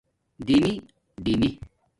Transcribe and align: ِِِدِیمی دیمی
ِِِدِیمی 0.39 0.73
دیمی 1.23 1.49